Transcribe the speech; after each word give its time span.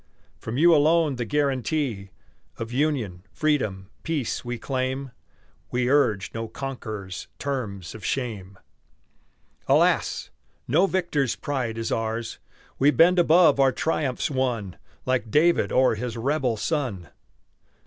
From 0.39 0.57
you 0.57 0.73
alone 0.73 1.17
the 1.17 1.25
guaranty 1.25 2.09
Of 2.57 2.71
union, 2.71 3.21
freedom, 3.31 3.91
peace, 4.01 4.43
we 4.43 4.57
claim; 4.57 5.11
We 5.69 5.91
urge 5.91 6.31
no 6.33 6.47
conqueror's 6.47 7.27
terms 7.37 7.93
of 7.93 8.03
shame. 8.03 8.57
Alas! 9.67 10.31
no 10.67 10.87
victor's 10.87 11.35
pride 11.35 11.77
is 11.77 11.91
ours; 11.91 12.39
We 12.79 12.89
bend 12.89 13.19
above 13.19 13.59
our 13.59 13.71
triumphs 13.71 14.31
won 14.31 14.75
Like 15.05 15.29
David 15.29 15.71
o'er 15.71 15.93
his 15.93 16.17
rebel 16.17 16.57
son. 16.57 17.09